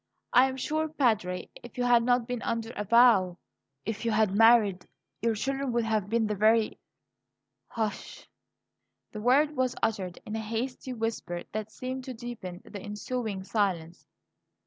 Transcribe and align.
I 0.33 0.47
am 0.47 0.57
sure, 0.57 0.89
Padre, 0.89 1.47
if 1.53 1.77
you 1.77 1.83
had 1.83 2.01
not 2.01 2.25
been 2.25 2.41
under 2.41 2.71
a 2.75 2.83
vow, 2.85 3.37
if 3.85 4.03
you 4.03 4.09
had 4.09 4.33
married, 4.33 4.87
your 5.21 5.35
children 5.35 5.71
would 5.73 5.83
have 5.85 6.09
been 6.09 6.25
the 6.25 6.33
very" 6.33 6.79
"Hush!" 7.77 8.27
The 9.11 9.21
word 9.21 9.55
was 9.55 9.75
uttered 9.83 10.19
in 10.25 10.35
a 10.35 10.39
hasty 10.39 10.91
whisper 10.91 11.43
that 11.51 11.71
seemed 11.71 12.03
to 12.05 12.15
deepen 12.15 12.63
the 12.65 12.81
ensuing 12.81 13.43
silence. 13.43 14.07